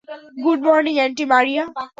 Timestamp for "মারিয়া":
1.25-1.63